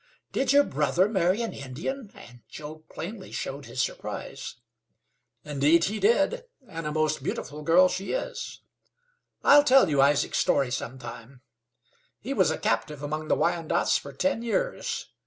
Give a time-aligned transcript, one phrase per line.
[0.31, 4.55] "Did your brother marry an Indian?" and Joe plainly showed his surprise.
[5.45, 8.61] "Indeed he did, and a most beautiful girl she is.
[9.43, 11.41] I'll tell you Isaac's story some time.
[12.19, 15.07] He was a captive among the Wyandots for ten years.